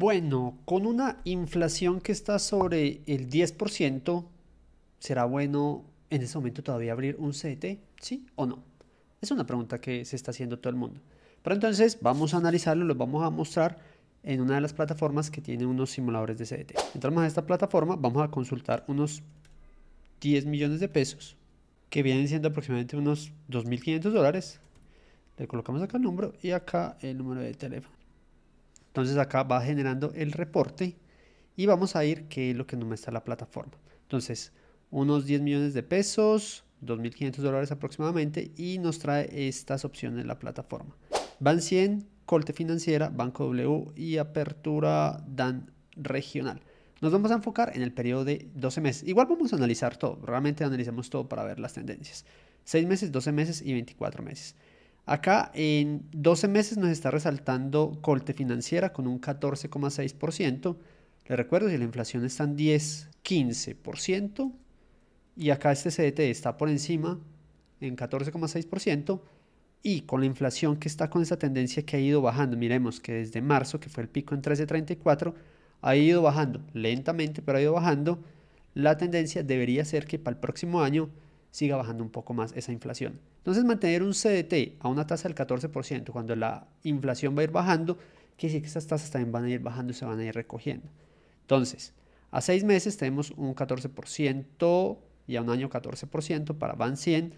Bueno, 0.00 0.56
con 0.64 0.86
una 0.86 1.18
inflación 1.24 2.00
que 2.00 2.12
está 2.12 2.38
sobre 2.38 3.02
el 3.04 3.28
10%, 3.28 4.24
¿será 4.98 5.26
bueno 5.26 5.84
en 6.08 6.22
ese 6.22 6.38
momento 6.38 6.62
todavía 6.62 6.92
abrir 6.92 7.16
un 7.18 7.32
CDT? 7.32 7.80
¿Sí 8.00 8.24
o 8.34 8.46
no? 8.46 8.64
Es 9.20 9.30
una 9.30 9.44
pregunta 9.44 9.78
que 9.78 10.06
se 10.06 10.16
está 10.16 10.30
haciendo 10.30 10.58
todo 10.58 10.70
el 10.70 10.76
mundo. 10.76 11.02
Pero 11.42 11.52
entonces 11.52 11.98
vamos 12.00 12.32
a 12.32 12.38
analizarlo, 12.38 12.86
lo 12.86 12.94
vamos 12.94 13.22
a 13.22 13.28
mostrar 13.28 13.76
en 14.22 14.40
una 14.40 14.54
de 14.54 14.62
las 14.62 14.72
plataformas 14.72 15.30
que 15.30 15.42
tiene 15.42 15.66
unos 15.66 15.90
simuladores 15.90 16.38
de 16.38 16.46
CDT. 16.46 16.94
Entramos 16.94 17.22
a 17.22 17.26
esta 17.26 17.44
plataforma, 17.44 17.94
vamos 17.96 18.22
a 18.22 18.30
consultar 18.30 18.84
unos 18.88 19.22
10 20.22 20.46
millones 20.46 20.80
de 20.80 20.88
pesos, 20.88 21.36
que 21.90 22.02
vienen 22.02 22.26
siendo 22.26 22.48
aproximadamente 22.48 22.96
unos 22.96 23.32
2.500 23.50 24.00
dólares. 24.12 24.60
Le 25.36 25.46
colocamos 25.46 25.82
acá 25.82 25.98
el 25.98 26.04
número 26.04 26.32
y 26.40 26.52
acá 26.52 26.96
el 27.02 27.18
número 27.18 27.42
de 27.42 27.52
teléfono. 27.52 27.99
Entonces 28.90 29.16
acá 29.18 29.44
va 29.44 29.62
generando 29.62 30.12
el 30.14 30.32
reporte 30.32 30.96
y 31.56 31.66
vamos 31.66 31.94
a 31.94 32.04
ir 32.04 32.24
qué 32.24 32.50
es 32.50 32.56
lo 32.56 32.66
que 32.66 32.76
nos 32.76 32.88
muestra 32.88 33.12
la 33.12 33.22
plataforma. 33.22 33.72
Entonces, 34.02 34.52
unos 34.90 35.26
10 35.26 35.42
millones 35.42 35.74
de 35.74 35.84
pesos, 35.84 36.64
2.500 36.82 37.36
dólares 37.36 37.70
aproximadamente 37.70 38.50
y 38.56 38.78
nos 38.78 38.98
trae 38.98 39.48
estas 39.48 39.84
opciones 39.84 40.26
la 40.26 40.40
plataforma. 40.40 40.96
Van 41.38 41.62
100, 41.62 42.06
Colte 42.26 42.52
Financiera, 42.52 43.08
Banco 43.08 43.44
W 43.44 43.92
y 43.94 44.16
Apertura 44.16 45.22
DAN 45.28 45.70
Regional. 45.94 46.60
Nos 47.00 47.12
vamos 47.12 47.30
a 47.30 47.34
enfocar 47.34 47.72
en 47.76 47.82
el 47.82 47.92
periodo 47.92 48.24
de 48.24 48.50
12 48.54 48.80
meses. 48.80 49.08
Igual 49.08 49.28
vamos 49.28 49.52
a 49.52 49.56
analizar 49.56 49.96
todo, 49.96 50.18
realmente 50.24 50.64
analizamos 50.64 51.08
todo 51.08 51.28
para 51.28 51.44
ver 51.44 51.60
las 51.60 51.74
tendencias. 51.74 52.24
6 52.64 52.86
meses, 52.86 53.12
12 53.12 53.32
meses 53.32 53.62
y 53.62 53.72
24 53.72 54.22
meses. 54.22 54.56
Acá 55.10 55.50
en 55.54 56.08
12 56.12 56.46
meses 56.46 56.78
nos 56.78 56.88
está 56.88 57.10
resaltando 57.10 57.98
Colte 58.00 58.32
Financiera 58.32 58.92
con 58.92 59.08
un 59.08 59.20
14,6%. 59.20 60.76
Les 61.26 61.36
recuerdo, 61.36 61.68
si 61.68 61.76
la 61.78 61.82
inflación 61.82 62.24
está 62.24 62.44
en 62.44 62.54
10, 62.54 63.10
15%, 63.24 64.52
y 65.36 65.50
acá 65.50 65.72
este 65.72 65.90
CDT 65.90 66.20
está 66.30 66.56
por 66.56 66.68
encima 66.68 67.18
en 67.80 67.96
14,6%, 67.96 69.20
y 69.82 70.02
con 70.02 70.20
la 70.20 70.26
inflación 70.26 70.76
que 70.76 70.86
está 70.86 71.10
con 71.10 71.22
esa 71.22 71.40
tendencia 71.40 71.84
que 71.84 71.96
ha 71.96 72.00
ido 72.00 72.22
bajando, 72.22 72.56
miremos 72.56 73.00
que 73.00 73.14
desde 73.14 73.42
marzo, 73.42 73.80
que 73.80 73.88
fue 73.88 74.04
el 74.04 74.08
pico 74.08 74.36
en 74.36 74.42
13.34, 74.42 75.34
ha 75.82 75.96
ido 75.96 76.22
bajando 76.22 76.60
lentamente, 76.72 77.42
pero 77.42 77.58
ha 77.58 77.62
ido 77.62 77.72
bajando, 77.72 78.22
la 78.74 78.96
tendencia 78.96 79.42
debería 79.42 79.84
ser 79.84 80.06
que 80.06 80.20
para 80.20 80.36
el 80.36 80.40
próximo 80.40 80.82
año 80.82 81.10
siga 81.50 81.74
bajando 81.74 82.04
un 82.04 82.10
poco 82.10 82.32
más 82.32 82.52
esa 82.52 82.70
inflación. 82.70 83.18
Entonces 83.40 83.64
mantener 83.64 84.02
un 84.02 84.12
CDT 84.12 84.76
a 84.80 84.88
una 84.88 85.06
tasa 85.06 85.26
del 85.28 85.34
14% 85.34 86.10
cuando 86.10 86.36
la 86.36 86.68
inflación 86.84 87.34
va 87.34 87.40
a 87.40 87.44
ir 87.44 87.50
bajando, 87.50 87.96
quiere 88.36 88.52
decir 88.52 88.62
que 88.62 88.68
esas 88.68 88.86
tasas 88.86 89.10
también 89.10 89.32
van 89.32 89.44
a 89.44 89.50
ir 89.50 89.60
bajando 89.60 89.92
y 89.92 89.94
se 89.94 90.04
van 90.04 90.18
a 90.18 90.24
ir 90.24 90.34
recogiendo. 90.34 90.86
Entonces, 91.40 91.94
a 92.30 92.42
seis 92.42 92.64
meses 92.64 92.98
tenemos 92.98 93.30
un 93.32 93.54
14% 93.54 94.98
y 95.26 95.36
a 95.36 95.42
un 95.42 95.48
año 95.48 95.70
14% 95.70 96.58
para 96.58 96.74
BAN 96.74 96.96
100. 96.96 97.34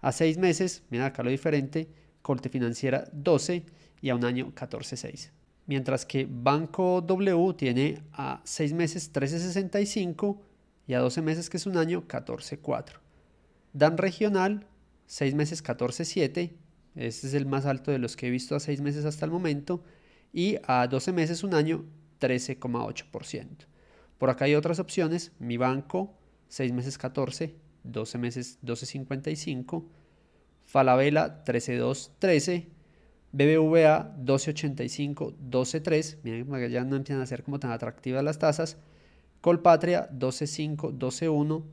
A 0.00 0.12
seis 0.12 0.38
meses, 0.38 0.84
mira 0.88 1.06
acá 1.06 1.22
lo 1.24 1.30
diferente, 1.30 1.88
corte 2.22 2.48
financiera 2.48 3.08
12 3.12 3.64
y 4.00 4.10
a 4.10 4.14
un 4.14 4.24
año 4.24 4.52
14.6. 4.54 5.30
Mientras 5.66 6.06
que 6.06 6.26
Banco 6.30 7.00
W 7.00 7.54
tiene 7.54 8.02
a 8.12 8.40
seis 8.44 8.72
meses 8.72 9.12
13.65 9.12 10.38
y 10.86 10.94
a 10.94 11.00
12 11.00 11.22
meses, 11.22 11.50
que 11.50 11.56
es 11.56 11.66
un 11.66 11.76
año, 11.76 12.06
14.4. 12.08 12.94
Dan 13.72 13.96
regional, 13.98 14.66
6 15.10 15.34
meses 15.34 15.64
14.7, 15.64 16.52
este 16.94 17.26
es 17.26 17.34
el 17.34 17.44
más 17.44 17.66
alto 17.66 17.90
de 17.90 17.98
los 17.98 18.14
que 18.14 18.28
he 18.28 18.30
visto 18.30 18.54
a 18.54 18.60
6 18.60 18.80
meses 18.80 19.04
hasta 19.04 19.24
el 19.24 19.32
momento, 19.32 19.82
y 20.32 20.58
a 20.68 20.86
12 20.86 21.12
meses, 21.12 21.42
un 21.42 21.54
año, 21.54 21.84
13,8%. 22.20 23.66
Por 24.18 24.30
acá 24.30 24.44
hay 24.44 24.54
otras 24.54 24.78
opciones, 24.78 25.32
mi 25.40 25.56
banco, 25.56 26.14
6 26.46 26.72
meses 26.72 26.96
14, 26.96 27.56
12 27.82 28.18
meses 28.18 28.60
12.55, 28.62 29.84
Falabella 30.62 31.42
13.2, 31.44 32.10
13, 32.20 32.68
BBVA 33.32 34.16
12.85, 34.16 35.34
12.3, 35.50 36.18
miren 36.22 36.70
ya 36.70 36.84
no 36.84 36.94
empiezan 36.94 37.20
a 37.20 37.26
ser 37.26 37.42
como 37.42 37.58
tan 37.58 37.72
atractivas 37.72 38.22
las 38.22 38.38
tasas, 38.38 38.76
Colpatria 39.40 40.08
12.5, 40.12 40.96
12.1, 40.96 41.64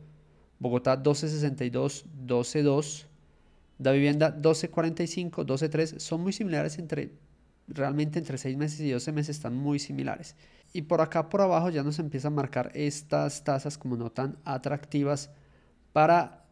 Bogotá 0.57 0.95
1262, 0.95 2.05
122, 2.25 3.06
Da 3.77 3.91
Vivienda 3.91 4.31
1245, 4.31 5.43
123, 5.43 5.95
son 6.01 6.21
muy 6.21 6.33
similares 6.33 6.79
entre, 6.79 7.11
realmente 7.67 8.19
entre 8.19 8.37
6 8.37 8.57
meses 8.57 8.79
y 8.79 8.91
12 8.91 9.11
meses 9.11 9.37
están 9.37 9.55
muy 9.55 9.79
similares. 9.79 10.35
Y 10.73 10.83
por 10.83 11.01
acá 11.01 11.29
por 11.29 11.41
abajo 11.41 11.69
ya 11.69 11.83
nos 11.83 11.99
empieza 11.99 12.27
a 12.29 12.31
marcar 12.31 12.71
estas 12.73 13.43
tasas 13.43 13.77
como 13.77 13.95
no 13.95 14.11
tan 14.11 14.37
atractivas 14.43 15.29
para 15.93 16.45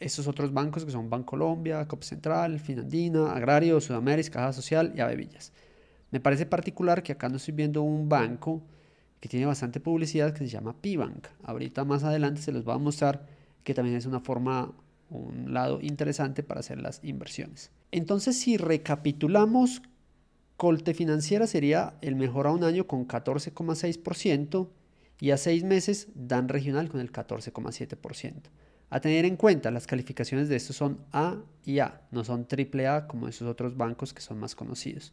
estos 0.00 0.28
otros 0.28 0.52
bancos 0.52 0.84
que 0.84 0.90
son 0.90 1.10
Bancolombia, 1.10 1.86
Cop 1.88 2.02
Central, 2.02 2.60
Finandina, 2.60 3.32
Agrario, 3.32 3.80
Sudamérica, 3.80 4.30
Caja 4.30 4.52
Social 4.52 4.92
y 4.94 5.00
Avevillas. 5.00 5.52
Me 6.10 6.20
parece 6.20 6.46
particular 6.46 7.02
que 7.02 7.12
acá 7.12 7.28
no 7.28 7.36
estoy 7.36 7.54
viendo 7.54 7.82
un 7.82 8.08
banco 8.08 8.62
que 9.20 9.28
tiene 9.28 9.46
bastante 9.46 9.80
publicidad 9.80 10.32
que 10.32 10.38
se 10.38 10.48
llama 10.48 10.80
Pibank. 10.80 11.26
Ahorita 11.42 11.84
más 11.84 12.04
adelante 12.04 12.40
se 12.40 12.52
los 12.52 12.64
voy 12.64 12.74
a 12.74 12.78
mostrar 12.78 13.26
que 13.64 13.74
también 13.74 13.96
es 13.96 14.06
una 14.06 14.20
forma, 14.20 14.72
un 15.10 15.52
lado 15.52 15.80
interesante 15.80 16.42
para 16.42 16.60
hacer 16.60 16.80
las 16.80 17.00
inversiones. 17.02 17.70
Entonces, 17.90 18.38
si 18.38 18.56
recapitulamos, 18.56 19.82
Colte 20.56 20.92
Financiera 20.92 21.46
sería 21.46 21.94
el 22.00 22.16
mejor 22.16 22.46
a 22.46 22.52
un 22.52 22.64
año 22.64 22.86
con 22.86 23.06
14,6% 23.06 24.68
y 25.20 25.30
a 25.30 25.36
seis 25.36 25.64
meses 25.64 26.08
Dan 26.14 26.48
Regional 26.48 26.88
con 26.88 27.00
el 27.00 27.12
14,7%. 27.12 28.34
A 28.90 29.00
tener 29.00 29.24
en 29.24 29.36
cuenta, 29.36 29.70
las 29.70 29.86
calificaciones 29.86 30.48
de 30.48 30.56
estos 30.56 30.76
son 30.76 31.04
A 31.12 31.36
y 31.64 31.78
A, 31.80 32.00
no 32.10 32.24
son 32.24 32.46
AAA 32.50 33.06
como 33.06 33.28
esos 33.28 33.46
otros 33.46 33.76
bancos 33.76 34.14
que 34.14 34.22
son 34.22 34.38
más 34.38 34.54
conocidos. 34.54 35.12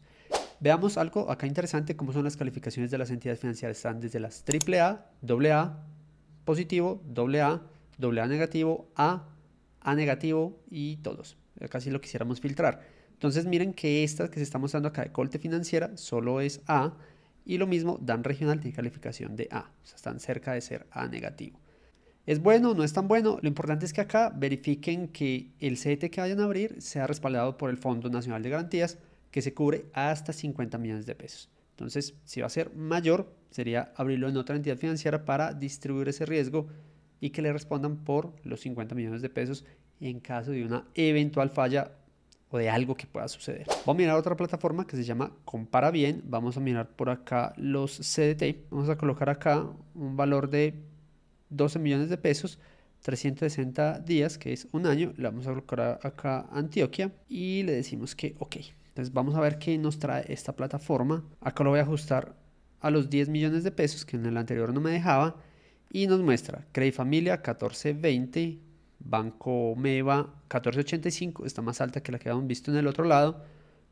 Veamos 0.60 0.96
algo 0.96 1.30
acá 1.30 1.46
interesante, 1.46 1.96
cómo 1.96 2.12
son 2.12 2.24
las 2.24 2.36
calificaciones 2.36 2.90
de 2.90 2.96
las 2.96 3.10
entidades 3.10 3.40
financieras. 3.40 3.76
Están 3.76 4.00
desde 4.00 4.18
las 4.18 4.42
AAA, 4.42 5.04
AA, 5.28 5.84
positivo, 6.46 7.02
AA, 7.14 7.62
AA 8.02 8.26
negativo, 8.26 8.88
A, 8.96 9.28
A 9.86 9.94
negativo 9.94 10.60
y 10.68 10.96
todos. 10.96 11.38
Sí 11.78 11.90
lo 11.90 12.00
quisiéramos 12.00 12.40
filtrar. 12.40 12.82
Entonces 13.12 13.46
miren 13.46 13.72
que 13.72 14.02
esta 14.02 14.28
que 14.28 14.36
se 14.36 14.42
está 14.42 14.58
mostrando 14.58 14.88
acá 14.88 15.02
de 15.02 15.12
Colte 15.12 15.38
Financiera 15.38 15.96
solo 15.96 16.40
es 16.40 16.60
A 16.66 16.96
y 17.44 17.56
lo 17.56 17.68
mismo 17.68 17.96
Dan 18.02 18.24
Regional 18.24 18.58
tiene 18.58 18.74
calificación 18.74 19.36
de 19.36 19.48
A. 19.52 19.70
O 19.82 19.86
sea, 19.86 19.94
están 19.94 20.18
cerca 20.18 20.52
de 20.52 20.60
ser 20.60 20.86
A 20.90 21.06
negativo. 21.06 21.60
¿Es 22.26 22.42
bueno? 22.42 22.74
¿No 22.74 22.82
es 22.82 22.92
tan 22.92 23.06
bueno? 23.06 23.38
Lo 23.40 23.46
importante 23.46 23.86
es 23.86 23.92
que 23.92 24.00
acá 24.00 24.32
verifiquen 24.36 25.06
que 25.06 25.52
el 25.60 25.76
CDT 25.76 26.10
que 26.10 26.20
vayan 26.20 26.40
a 26.40 26.44
abrir 26.44 26.82
sea 26.82 27.06
respaldado 27.06 27.56
por 27.56 27.70
el 27.70 27.76
Fondo 27.76 28.10
Nacional 28.10 28.42
de 28.42 28.50
Garantías 28.50 28.98
que 29.30 29.40
se 29.40 29.54
cubre 29.54 29.86
hasta 29.92 30.32
50 30.32 30.76
millones 30.78 31.06
de 31.06 31.14
pesos. 31.14 31.48
Entonces, 31.70 32.14
si 32.24 32.40
va 32.40 32.48
a 32.48 32.50
ser 32.50 32.74
mayor, 32.74 33.32
sería 33.50 33.92
abrirlo 33.94 34.28
en 34.28 34.36
otra 34.36 34.56
entidad 34.56 34.76
financiera 34.78 35.24
para 35.24 35.52
distribuir 35.52 36.08
ese 36.08 36.26
riesgo 36.26 36.66
y 37.20 37.30
que 37.30 37.42
le 37.42 37.52
respondan 37.52 37.96
por 37.98 38.34
los 38.44 38.60
50 38.60 38.94
millones 38.94 39.22
de 39.22 39.30
pesos 39.30 39.64
en 40.00 40.20
caso 40.20 40.50
de 40.50 40.64
una 40.64 40.84
eventual 40.94 41.50
falla 41.50 41.92
o 42.50 42.58
de 42.58 42.68
algo 42.68 42.94
que 42.96 43.06
pueda 43.06 43.28
suceder. 43.28 43.66
Vamos 43.68 43.96
a 43.96 43.98
mirar 43.98 44.16
otra 44.16 44.36
plataforma 44.36 44.86
que 44.86 44.96
se 44.96 45.04
llama 45.04 45.32
Compara 45.44 45.90
Bien. 45.90 46.22
Vamos 46.26 46.56
a 46.56 46.60
mirar 46.60 46.88
por 46.90 47.10
acá 47.10 47.52
los 47.56 47.98
CDT. 47.98 48.70
Vamos 48.70 48.88
a 48.88 48.96
colocar 48.96 49.28
acá 49.28 49.66
un 49.94 50.16
valor 50.16 50.48
de 50.48 50.74
12 51.50 51.78
millones 51.78 52.08
de 52.08 52.18
pesos. 52.18 52.58
360 53.02 54.00
días, 54.00 54.36
que 54.36 54.52
es 54.52 54.68
un 54.72 54.86
año, 54.86 55.12
le 55.16 55.24
vamos 55.24 55.46
a 55.46 55.50
colocar 55.50 56.00
acá 56.02 56.46
Antioquia 56.50 57.12
y 57.28 57.62
le 57.62 57.72
decimos 57.72 58.16
que 58.16 58.34
ok. 58.38 58.56
Entonces 58.88 59.12
vamos 59.12 59.34
a 59.34 59.40
ver 59.40 59.58
qué 59.58 59.76
nos 59.78 59.98
trae 59.98 60.24
esta 60.32 60.56
plataforma. 60.56 61.24
Acá 61.40 61.62
lo 61.62 61.70
voy 61.70 61.78
a 61.78 61.82
ajustar 61.82 62.34
a 62.80 62.90
los 62.90 63.10
10 63.10 63.28
millones 63.28 63.62
de 63.62 63.70
pesos 63.70 64.04
que 64.04 64.16
en 64.16 64.26
el 64.26 64.36
anterior 64.36 64.72
no 64.72 64.80
me 64.80 64.90
dejaba. 64.90 65.36
Y 65.92 66.06
nos 66.06 66.20
muestra 66.20 66.66
Credit 66.72 66.94
Familia 66.94 67.34
1420, 67.36 68.58
Banco 68.98 69.74
Meva 69.76 70.18
1485, 70.18 71.46
está 71.46 71.62
más 71.62 71.80
alta 71.80 72.02
que 72.02 72.12
la 72.12 72.18
que 72.18 72.28
habíamos 72.28 72.48
visto 72.48 72.70
en 72.70 72.76
el 72.76 72.86
otro 72.86 73.04
lado. 73.04 73.44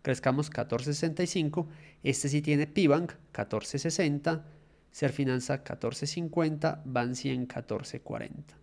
Crezcamos 0.02 0.48
1465, 0.48 1.66
este 2.02 2.28
sí 2.28 2.42
tiene 2.42 2.66
Pibank 2.66 3.12
1460, 3.12 4.44
Serfinanza 4.90 5.54
1450, 5.54 6.82
Ban 6.84 7.14
100 7.14 7.40
1440. 7.40 8.54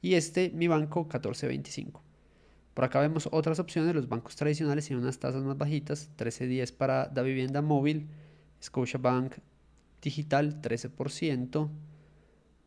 Y 0.00 0.14
este 0.14 0.50
mi 0.50 0.68
banco 0.68 1.00
1425. 1.00 2.02
Por 2.74 2.84
acá 2.84 3.00
vemos 3.00 3.28
otras 3.32 3.58
opciones, 3.58 3.94
los 3.94 4.08
bancos 4.08 4.36
tradicionales 4.36 4.86
tienen 4.86 5.02
unas 5.02 5.18
tasas 5.18 5.42
más 5.42 5.58
bajitas, 5.58 6.10
13.10 6.16 6.72
para 6.76 7.10
la 7.12 7.22
vivienda 7.22 7.60
móvil, 7.60 8.08
Scotiabank 8.62 9.34
digital 10.00 10.62
13%, 10.62 11.68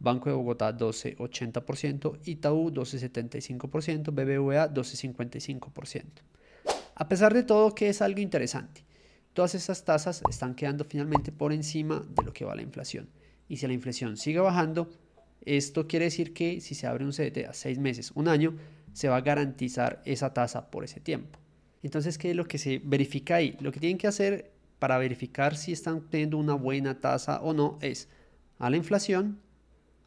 Banco 0.01 0.29
de 0.29 0.35
Bogotá 0.35 0.75
12,80%, 0.75 2.19
Itaú 2.25 2.71
12,75%, 2.71 4.11
BBVA 4.11 4.73
12,55%. 4.73 6.03
A 6.95 7.07
pesar 7.07 7.33
de 7.33 7.43
todo, 7.43 7.73
que 7.73 7.89
es 7.89 8.01
algo 8.01 8.19
interesante? 8.19 8.83
todas 9.33 9.55
esas 9.55 9.85
tasas 9.85 10.21
están 10.29 10.55
quedando 10.55 10.83
finalmente 10.83 11.31
por 11.31 11.53
encima 11.53 12.03
de 12.15 12.23
lo 12.23 12.33
que 12.33 12.45
va 12.45 12.55
la 12.55 12.61
inflación. 12.61 13.09
Y 13.47 13.57
si 13.57 13.67
la 13.67 13.73
inflación 13.73 14.17
sigue 14.17 14.39
bajando, 14.39 14.89
esto 15.41 15.87
quiere 15.87 16.05
decir 16.05 16.33
que 16.33 16.61
si 16.61 16.75
se 16.75 16.87
abre 16.87 17.05
un 17.05 17.11
CDT 17.11 17.47
a 17.49 17.53
seis 17.53 17.79
meses, 17.79 18.11
un 18.15 18.27
año, 18.27 18.55
se 18.93 19.07
va 19.07 19.17
a 19.17 19.21
garantizar 19.21 20.01
esa 20.05 20.33
tasa 20.33 20.69
por 20.69 20.83
ese 20.83 20.99
tiempo. 20.99 21.39
Entonces, 21.83 22.17
¿qué 22.17 22.31
es 22.31 22.35
lo 22.35 22.45
que 22.45 22.57
se 22.57 22.81
verifica 22.83 23.35
ahí? 23.35 23.57
Lo 23.59 23.71
que 23.71 23.79
tienen 23.79 23.97
que 23.97 24.07
hacer 24.07 24.51
para 24.79 24.97
verificar 24.97 25.55
si 25.55 25.71
están 25.71 26.01
teniendo 26.09 26.37
una 26.37 26.53
buena 26.53 26.99
tasa 26.99 27.41
o 27.41 27.53
no 27.53 27.79
es 27.81 28.09
a 28.59 28.69
la 28.69 28.77
inflación 28.77 29.39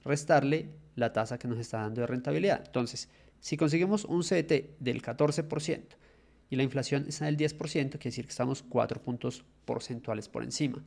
restarle 0.04 0.70
la 0.96 1.12
tasa 1.12 1.38
que 1.38 1.48
nos 1.48 1.58
está 1.58 1.78
dando 1.78 2.02
de 2.02 2.06
rentabilidad. 2.06 2.62
Entonces, 2.66 3.08
si 3.40 3.56
conseguimos 3.56 4.04
un 4.04 4.22
CDT 4.22 4.78
del 4.78 5.02
14% 5.02 5.82
y 6.50 6.56
la 6.56 6.62
inflación 6.62 7.06
está 7.08 7.26
del 7.26 7.36
10%, 7.36 7.58
quiere 7.58 7.98
decir 7.98 8.24
que 8.24 8.30
estamos 8.30 8.62
4 8.62 9.02
puntos 9.02 9.44
porcentuales 9.64 10.28
por 10.28 10.44
encima. 10.44 10.82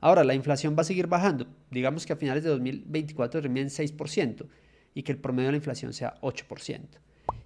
Ahora, 0.00 0.22
la 0.22 0.34
inflación 0.34 0.76
va 0.76 0.82
a 0.82 0.84
seguir 0.84 1.08
bajando. 1.08 1.46
Digamos 1.70 2.06
que 2.06 2.12
a 2.12 2.16
finales 2.16 2.44
de 2.44 2.50
2024 2.50 3.42
termine 3.42 3.62
en 3.62 3.68
6% 3.68 4.46
y 4.94 5.02
que 5.02 5.12
el 5.12 5.18
promedio 5.18 5.48
de 5.48 5.52
la 5.52 5.58
inflación 5.58 5.92
sea 5.92 6.14
8%. 6.20 6.80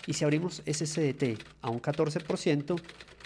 Y 0.07 0.13
si 0.13 0.25
abrimos 0.25 0.63
ese 0.67 0.87
CDT 0.87 1.43
a 1.63 1.71
un 1.71 1.81
14%, 1.81 2.81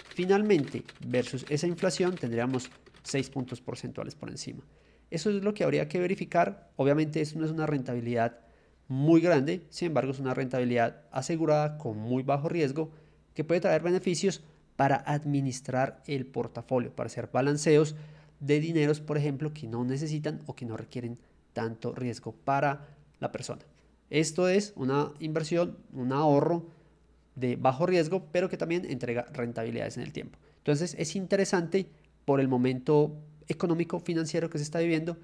finalmente, 0.09 0.83
versus 1.05 1.45
esa 1.49 1.67
inflación, 1.67 2.15
tendríamos 2.15 2.69
6 3.03 3.29
puntos 3.29 3.61
porcentuales 3.61 4.15
por 4.15 4.29
encima. 4.29 4.63
Eso 5.09 5.29
es 5.29 5.43
lo 5.43 5.53
que 5.53 5.63
habría 5.63 5.87
que 5.87 5.99
verificar. 5.99 6.69
Obviamente, 6.75 7.21
eso 7.21 7.39
no 7.39 7.45
es 7.45 7.51
una 7.51 7.65
rentabilidad 7.65 8.39
muy 8.87 9.21
grande, 9.21 9.65
sin 9.69 9.87
embargo, 9.87 10.11
es 10.11 10.19
una 10.19 10.33
rentabilidad 10.33 11.03
asegurada 11.11 11.77
con 11.77 11.97
muy 11.97 12.23
bajo 12.23 12.47
riesgo 12.49 12.91
que 13.33 13.43
puede 13.43 13.61
traer 13.61 13.81
beneficios 13.81 14.43
para 14.75 14.95
administrar 14.95 16.01
el 16.07 16.25
portafolio, 16.25 16.95
para 16.95 17.07
hacer 17.07 17.29
balanceos 17.31 17.95
de 18.39 18.59
dineros, 18.59 19.01
por 19.01 19.17
ejemplo, 19.17 19.53
que 19.53 19.67
no 19.67 19.83
necesitan 19.83 20.41
o 20.45 20.55
que 20.55 20.65
no 20.65 20.77
requieren 20.77 21.19
tanto 21.53 21.93
riesgo 21.93 22.31
para 22.31 22.87
la 23.19 23.31
persona. 23.31 23.63
Esto 24.09 24.47
es 24.47 24.73
una 24.75 25.11
inversión, 25.19 25.77
un 25.91 26.13
ahorro 26.13 26.67
de 27.35 27.55
bajo 27.55 27.85
riesgo, 27.85 28.27
pero 28.31 28.49
que 28.49 28.57
también 28.57 28.85
entrega 28.85 29.25
rentabilidades 29.33 29.97
en 29.97 30.03
el 30.03 30.13
tiempo. 30.13 30.37
Entonces 30.59 30.95
es 30.97 31.15
interesante 31.15 31.87
por 32.25 32.39
el 32.39 32.47
momento 32.47 33.17
económico 33.47 33.99
financiero 33.99 34.49
que 34.49 34.57
se 34.57 34.63
está 34.63 34.79
viviendo 34.79 35.17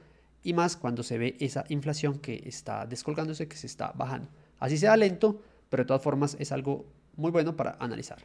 y 0.44 0.54
más 0.54 0.76
cuando 0.76 1.04
se 1.04 1.18
ve 1.18 1.38
esa 1.40 1.64
inflación 1.70 2.20
que 2.20 2.44
está 2.46 2.86
descolgándose, 2.86 3.48
que 3.48 3.56
se 3.56 3.68
está 3.68 3.92
bajando. 3.96 4.28
Así 4.60 4.78
sea 4.78 4.96
lento, 4.98 5.42
pero 5.70 5.84
de 5.84 5.88
todas 5.88 6.02
formas 6.02 6.36
es 6.40 6.52
algo 6.52 6.86
muy 7.16 7.32
bueno 7.32 7.56
para 7.56 7.78
analizar. 7.80 8.20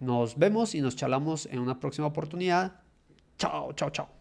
Nos 0.00 0.38
vemos 0.38 0.74
y 0.74 0.80
nos 0.80 0.96
charlamos 0.96 1.46
en 1.46 1.58
una 1.58 1.78
próxima 1.78 2.06
oportunidad. 2.06 2.80
Chao, 3.38 3.72
chao, 3.74 3.90
chao. 3.90 4.19